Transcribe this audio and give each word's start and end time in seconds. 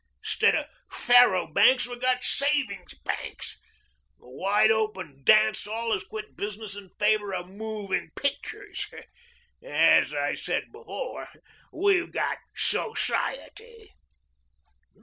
Instead 0.23 0.55
of 0.55 0.65
faro 0.89 1.45
banks 1.45 1.87
we've 1.87 2.01
got 2.01 2.23
savings 2.23 2.95
banks. 3.05 3.59
The 4.17 4.27
wide 4.31 4.71
open 4.71 5.23
dance 5.23 5.65
hall 5.65 5.91
has 5.93 6.03
quit 6.03 6.35
business 6.35 6.75
in 6.75 6.89
favor 6.89 7.35
of 7.35 7.49
moving 7.49 8.09
pictures. 8.15 8.87
And, 8.91 9.05
as 9.71 10.11
I 10.11 10.33
said 10.33 10.71
before, 10.71 11.29
we've 11.71 12.11
got 12.11 12.39
Society." 12.55 13.91